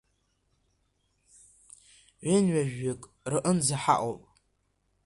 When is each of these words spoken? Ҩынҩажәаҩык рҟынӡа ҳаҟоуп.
Ҩынҩажәаҩык 2.27 3.01
рҟынӡа 3.31 3.77
ҳаҟоуп. 3.83 4.21